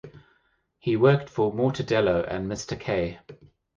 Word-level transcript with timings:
He 0.79 0.95
worked 0.95 1.29
for 1.29 1.53
"Mortadelo" 1.53 2.25
and 2.27 2.47
"Mister 2.49 2.75
K". 2.75 3.19